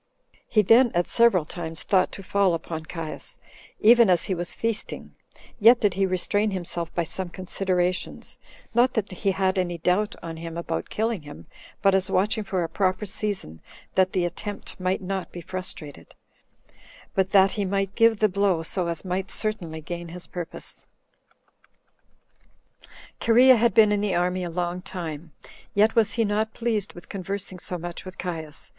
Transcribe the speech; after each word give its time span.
He 0.47 0.63
then 0.63 0.91
at 0.95 1.07
several 1.07 1.45
times 1.45 1.83
thought 1.83 2.11
to 2.13 2.23
fall 2.23 2.55
upon 2.55 2.87
Caius, 2.87 3.37
even 3.79 4.09
as 4.09 4.23
he 4.23 4.33
was 4.33 4.55
feasting; 4.55 5.13
yet 5.59 5.79
did 5.79 5.93
he 5.93 6.07
restrain 6.07 6.49
himself 6.49 6.91
by 6.95 7.03
some 7.03 7.29
considerations; 7.29 8.39
not 8.73 8.95
that 8.95 9.11
he 9.11 9.29
had 9.29 9.59
any 9.59 9.77
doubt 9.77 10.15
on 10.23 10.37
him 10.37 10.57
about 10.57 10.89
killing 10.89 11.21
him, 11.21 11.45
but 11.83 11.93
as 11.93 12.09
watching 12.09 12.43
for 12.43 12.63
a 12.63 12.67
proper 12.67 13.05
season, 13.05 13.61
that 13.93 14.11
the 14.13 14.25
attempt 14.25 14.79
might 14.79 15.03
not 15.03 15.31
be 15.31 15.39
frustrated, 15.39 16.15
but 17.13 17.29
that 17.29 17.51
he 17.51 17.63
might 17.63 17.93
give 17.93 18.17
the 18.17 18.27
blow 18.27 18.63
so 18.63 18.87
as 18.87 19.05
might 19.05 19.29
certainly 19.29 19.81
gain 19.81 20.07
his 20.07 20.25
purpose. 20.25 20.87
5. 22.79 22.89
Cherea 23.19 23.55
had 23.55 23.75
been 23.75 23.91
in 23.91 24.01
the 24.01 24.15
army 24.15 24.43
a 24.43 24.49
long 24.49 24.81
time, 24.81 25.31
yet 25.75 25.93
was 25.93 26.13
he 26.13 26.25
not 26.25 26.55
pleased 26.55 26.93
with 26.93 27.07
conversing 27.07 27.59
so 27.59 27.77
much 27.77 28.03
with 28.03 28.17
Caius. 28.17 28.69